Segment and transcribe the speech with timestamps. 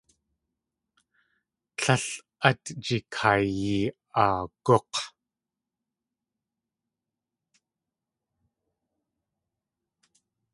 [1.81, 2.05] Líl
[2.47, 5.01] át jikayi.aag̲úk̲!